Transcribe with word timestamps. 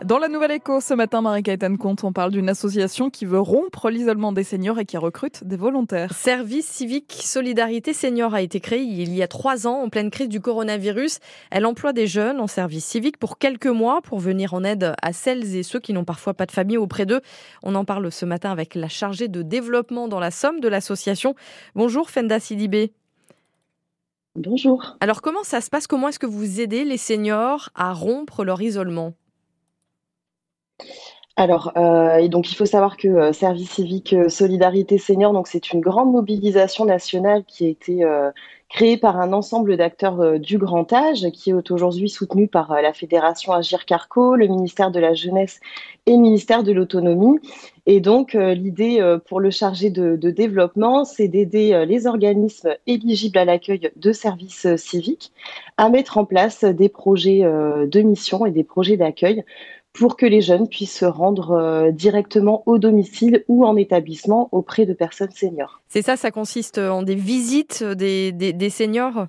Dans 0.00 0.18
la 0.18 0.28
Nouvelle 0.28 0.52
Écho, 0.52 0.80
ce 0.80 0.94
matin, 0.94 1.20
Marie-Caëtane 1.20 1.78
Comte, 1.78 2.02
on 2.02 2.12
parle 2.12 2.32
d'une 2.32 2.48
association 2.48 3.10
qui 3.10 3.24
veut 3.24 3.38
rompre 3.38 3.90
l'isolement 3.90 4.32
des 4.32 4.42
seniors 4.42 4.78
et 4.80 4.84
qui 4.84 4.96
recrute 4.96 5.44
des 5.44 5.56
volontaires. 5.56 6.12
Service 6.12 6.66
civique 6.66 7.12
Solidarité 7.12 7.92
Senior 7.92 8.34
a 8.34 8.42
été 8.42 8.58
créé 8.58 8.80
il 8.80 9.14
y 9.14 9.22
a 9.22 9.28
trois 9.28 9.66
ans 9.66 9.82
en 9.82 9.90
pleine 9.90 10.10
crise 10.10 10.28
du 10.28 10.40
coronavirus. 10.40 11.18
Elle 11.50 11.66
emploie 11.66 11.92
des 11.92 12.06
jeunes 12.06 12.40
en 12.40 12.46
service 12.46 12.84
civique 12.84 13.18
pour 13.18 13.38
quelques 13.38 13.66
mois 13.66 14.00
pour 14.02 14.18
venir 14.18 14.54
en 14.54 14.64
aide 14.64 14.94
à 15.00 15.12
celles 15.12 15.54
et 15.54 15.62
ceux 15.62 15.78
qui 15.78 15.92
n'ont 15.92 16.04
parfois 16.04 16.34
pas 16.34 16.46
de 16.46 16.52
famille 16.52 16.78
auprès 16.78 17.06
d'eux. 17.06 17.20
On 17.62 17.74
en 17.74 17.84
parle 17.84 18.10
ce 18.10 18.24
matin 18.24 18.50
avec 18.50 18.74
la 18.74 18.88
chargée 18.88 19.28
de 19.28 19.42
développement 19.42 20.08
dans 20.08 20.20
la 20.20 20.30
Somme 20.30 20.58
de 20.60 20.68
l'association. 20.68 21.34
Bonjour 21.74 22.10
Fenda 22.10 22.40
Sidibé. 22.40 22.92
Bonjour. 24.34 24.96
Alors 25.00 25.20
comment 25.20 25.44
ça 25.44 25.60
se 25.60 25.68
passe? 25.68 25.86
Comment 25.86 26.08
est-ce 26.08 26.18
que 26.18 26.26
vous 26.26 26.60
aidez 26.60 26.84
les 26.84 26.96
seniors 26.96 27.68
à 27.74 27.92
rompre 27.92 28.44
leur 28.44 28.62
isolement? 28.62 29.12
Alors, 31.36 31.72
euh, 31.78 32.20
il 32.20 32.54
faut 32.54 32.66
savoir 32.66 32.98
que 32.98 33.08
euh, 33.08 33.32
Service 33.32 33.70
civique 33.70 34.12
euh, 34.12 34.28
Solidarité 34.28 34.98
Senior, 34.98 35.32
c'est 35.46 35.72
une 35.72 35.80
grande 35.80 36.12
mobilisation 36.12 36.84
nationale 36.84 37.44
qui 37.46 37.64
a 37.64 37.68
été 37.68 38.04
créée 38.68 38.96
par 38.96 39.18
un 39.20 39.32
ensemble 39.32 39.76
d'acteurs 39.76 40.38
du 40.38 40.56
grand 40.56 40.90
âge, 40.92 41.30
qui 41.32 41.50
est 41.50 41.70
aujourd'hui 41.70 42.08
soutenu 42.08 42.48
par 42.48 42.80
la 42.80 42.92
Fédération 42.94 43.52
Agir 43.52 43.84
Carco, 43.84 44.34
le 44.34 44.46
ministère 44.46 44.90
de 44.90 44.98
la 44.98 45.12
Jeunesse 45.12 45.60
et 46.06 46.12
le 46.12 46.18
ministère 46.18 46.62
de 46.62 46.72
l'Autonomie. 46.72 47.38
Et 47.84 48.00
donc 48.00 48.32
l'idée 48.32 49.18
pour 49.28 49.40
le 49.40 49.50
chargé 49.50 49.90
de 49.90 50.30
développement, 50.30 51.04
c'est 51.04 51.28
d'aider 51.28 51.84
les 51.86 52.06
organismes 52.06 52.74
éligibles 52.86 53.36
à 53.36 53.44
l'accueil 53.44 53.90
de 53.94 54.12
services 54.12 54.66
civiques 54.76 55.32
à 55.76 55.90
mettre 55.90 56.16
en 56.16 56.24
place 56.24 56.64
des 56.64 56.88
projets 56.88 57.40
de 57.42 58.00
mission 58.00 58.46
et 58.46 58.50
des 58.52 58.64
projets 58.64 58.96
d'accueil 58.96 59.44
pour 59.92 60.16
que 60.16 60.26
les 60.26 60.40
jeunes 60.40 60.68
puissent 60.68 60.98
se 60.98 61.04
rendre 61.04 61.52
euh, 61.52 61.90
directement 61.90 62.62
au 62.66 62.78
domicile 62.78 63.44
ou 63.48 63.64
en 63.64 63.76
établissement 63.76 64.48
auprès 64.52 64.86
de 64.86 64.94
personnes 64.94 65.30
seniors. 65.32 65.82
C'est 65.88 66.02
ça, 66.02 66.16
ça 66.16 66.30
consiste 66.30 66.78
en 66.78 67.02
des 67.02 67.14
visites 67.14 67.84
des, 67.84 68.32
des, 68.32 68.70
seniors? 68.70 69.26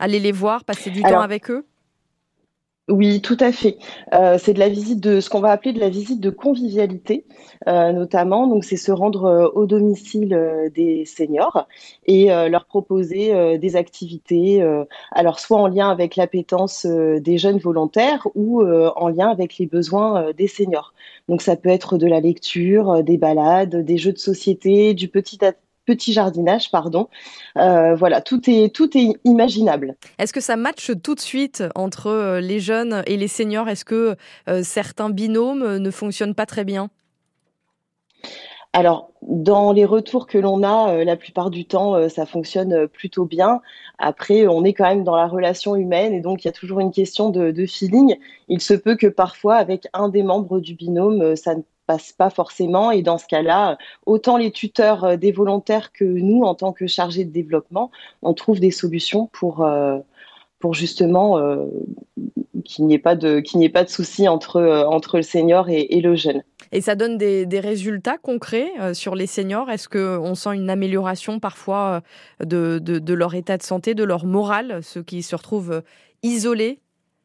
Aller 0.00 0.18
les 0.18 0.32
voir, 0.32 0.64
passer 0.64 0.90
du 0.90 1.02
temps 1.02 1.20
avec 1.20 1.50
eux? 1.50 1.64
Oui, 2.88 3.22
tout 3.22 3.38
à 3.40 3.50
fait. 3.50 3.78
Euh, 4.12 4.36
c'est 4.38 4.52
de 4.52 4.58
la 4.58 4.68
visite 4.68 5.00
de 5.00 5.20
ce 5.20 5.30
qu'on 5.30 5.40
va 5.40 5.50
appeler 5.52 5.72
de 5.72 5.80
la 5.80 5.88
visite 5.88 6.20
de 6.20 6.28
convivialité, 6.28 7.24
euh, 7.66 7.92
notamment. 7.92 8.46
Donc, 8.46 8.62
c'est 8.64 8.76
se 8.76 8.92
rendre 8.92 9.24
euh, 9.24 9.48
au 9.54 9.64
domicile 9.64 10.70
des 10.74 11.06
seniors 11.06 11.66
et 12.04 12.26
leur 12.26 12.66
proposer 12.66 13.58
des 13.58 13.76
activités, 13.76 14.62
alors 15.12 15.40
soit 15.40 15.58
en 15.58 15.68
lien 15.68 15.88
avec 15.90 16.16
l'appétence 16.16 16.84
des 16.86 17.38
jeunes 17.38 17.58
volontaires 17.58 18.26
ou 18.34 18.62
en 18.62 19.08
lien 19.08 19.30
avec 19.30 19.56
les 19.58 19.66
besoins 19.66 20.32
des 20.32 20.46
seniors. 20.46 20.92
Donc, 21.28 21.40
ça 21.42 21.56
peut 21.56 21.70
être 21.70 21.96
de 21.96 22.06
la 22.06 22.20
lecture, 22.20 23.02
des 23.02 23.16
balades, 23.16 23.76
des 23.84 23.96
jeux 23.96 24.12
de 24.12 24.18
société, 24.18 24.94
du 24.94 25.08
petit 25.08 25.38
petit 25.84 26.12
jardinage, 26.12 26.70
pardon. 26.70 27.08
Euh, 27.56 27.94
voilà, 27.94 28.20
tout 28.20 28.40
est, 28.48 28.74
tout 28.74 28.96
est 28.96 29.12
imaginable. 29.24 29.96
Est-ce 30.18 30.32
que 30.32 30.40
ça 30.40 30.56
matche 30.56 30.90
tout 31.02 31.14
de 31.14 31.20
suite 31.20 31.62
entre 31.74 32.08
euh, 32.08 32.40
les 32.40 32.60
jeunes 32.60 33.02
et 33.06 33.16
les 33.16 33.28
seniors? 33.28 33.68
Est-ce 33.68 33.84
que 33.84 34.16
euh, 34.48 34.62
certains 34.62 35.10
binômes 35.10 35.78
ne 35.78 35.90
fonctionnent 35.90 36.34
pas 36.34 36.46
très 36.46 36.64
bien? 36.64 36.90
Alors, 38.72 39.12
dans 39.22 39.72
les 39.72 39.84
retours 39.84 40.26
que 40.26 40.36
l'on 40.36 40.64
a, 40.64 41.04
la 41.04 41.16
plupart 41.16 41.50
du 41.50 41.64
temps, 41.64 42.08
ça 42.08 42.26
fonctionne 42.26 42.88
plutôt 42.88 43.24
bien. 43.24 43.60
Après, 43.98 44.48
on 44.48 44.64
est 44.64 44.72
quand 44.72 44.88
même 44.88 45.04
dans 45.04 45.14
la 45.14 45.28
relation 45.28 45.76
humaine 45.76 46.12
et 46.12 46.20
donc 46.20 46.42
il 46.42 46.48
y 46.48 46.50
a 46.50 46.52
toujours 46.52 46.80
une 46.80 46.90
question 46.90 47.30
de, 47.30 47.52
de 47.52 47.66
feeling. 47.66 48.16
Il 48.48 48.60
se 48.60 48.74
peut 48.74 48.96
que 48.96 49.06
parfois, 49.06 49.54
avec 49.54 49.86
un 49.92 50.08
des 50.08 50.24
membres 50.24 50.58
du 50.58 50.74
binôme, 50.74 51.36
ça 51.36 51.54
ne 51.54 51.62
passe 51.86 52.12
pas 52.12 52.30
forcément. 52.30 52.90
Et 52.90 53.02
dans 53.02 53.18
ce 53.18 53.26
cas-là, 53.26 53.78
autant 54.06 54.36
les 54.36 54.50
tuteurs 54.50 55.04
euh, 55.04 55.16
des 55.16 55.32
volontaires 55.32 55.92
que 55.92 56.04
nous, 56.04 56.42
en 56.42 56.54
tant 56.54 56.72
que 56.72 56.86
chargés 56.86 57.24
de 57.24 57.32
développement, 57.32 57.90
on 58.22 58.34
trouve 58.34 58.60
des 58.60 58.70
solutions 58.70 59.28
pour, 59.32 59.64
euh, 59.64 59.98
pour 60.58 60.74
justement 60.74 61.38
euh, 61.38 61.66
qu'il 62.64 62.86
n'y 62.86 62.94
ait 62.94 62.98
pas 62.98 63.14
de 63.14 63.40
qu'il 63.40 63.60
de 63.60 64.28
entre 64.28 64.84
entre 64.88 65.18
le 65.18 65.22
senior 65.22 65.68
et, 65.68 66.00
le 66.00 66.14
jeune. 66.14 66.42
Et 66.72 66.80
ça 66.80 66.94
donne 66.94 67.18
des, 67.18 67.46
des 67.46 67.60
résultats 67.60 68.16
concrets 68.16 68.72
sur 68.94 69.14
les 69.14 69.26
seniors? 69.26 69.70
Est-ce 69.70 69.88
que 69.88 70.18
on 70.18 70.34
sent 70.34 70.54
une 70.54 70.70
amélioration 70.70 71.38
parfois 71.40 72.00
de, 72.40 72.78
de, 72.78 72.98
de, 72.98 73.14
leur 73.14 73.34
état 73.34 73.58
de 73.58 73.62
santé, 73.62 73.94
de 73.94 74.04
leur 74.04 74.24
morale, 74.24 74.80
ceux 74.82 75.02
qui 75.02 75.22
se 75.22 75.36
retrouvent 75.36 75.82
isolés 76.22 76.80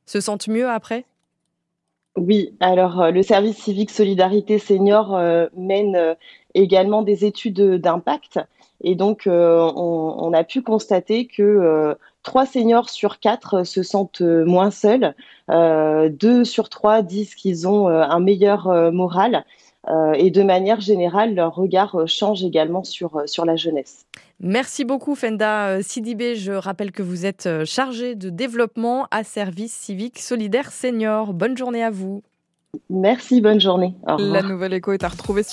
se 0.06 0.20
sentent 0.20 0.50
mieux 0.50 0.70
après? 0.70 1.06
Oui, 2.20 2.54
alors 2.60 3.02
euh, 3.02 3.12
le 3.12 3.24
service 3.24 3.58
civique 3.58 3.92
Solidarité 3.92 4.60
Senior 4.60 5.16
euh, 5.16 5.48
mène 5.56 5.96
euh, 5.96 6.16
également 6.54 7.02
des 7.02 7.26
études 7.26 7.62
d'impact. 7.62 8.40
Et 8.82 8.96
donc 8.96 9.24
on, 9.28 10.32
a 10.34 10.44
pu 10.46 10.62
constater 10.62 11.28
que 11.28 11.98
trois 12.24 12.46
seniors 12.46 12.90
sur 12.90 13.20
quatre 13.20 13.66
se 13.66 13.84
sentent 13.84 14.22
moins 14.22 14.72
seuls, 14.72 15.16
deux 15.50 16.46
sur 16.46 16.70
trois 16.70 17.02
disent 17.02 17.36
qu'ils 17.36 17.68
ont 17.68 17.90
un 17.90 18.20
meilleur 18.22 18.70
moral 18.94 19.44
et 19.88 20.30
de 20.30 20.44
manière 20.44 20.82
générale 20.82 21.34
leur 21.34 21.56
regard 21.56 22.08
change 22.08 22.44
également 22.44 22.84
sur, 22.84 23.24
sur 23.26 23.46
la 23.46 23.56
jeunesse. 23.56 24.06
Merci 24.40 24.86
beaucoup 24.86 25.16
Fenda 25.16 25.82
Sidibé. 25.82 26.36
Je 26.36 26.52
rappelle 26.52 26.92
que 26.92 27.02
vous 27.02 27.26
êtes 27.26 27.50
chargé 27.66 28.16
de 28.16 28.30
développement 28.30 29.08
à 29.12 29.24
service 29.24 29.74
civique 29.74 30.20
solidaire 30.20 30.72
senior. 30.72 31.34
Bonne 31.34 31.58
journée 31.58 31.84
à 31.84 31.92
vous. 31.92 32.22
Merci, 32.90 33.42
bonne 33.42 33.60
journée. 33.60 33.96
La 34.08 34.44
nouvelle 34.44 34.74
écho 34.74 34.92
est 34.92 35.04
à 35.04 35.08
retrouver 35.08 35.44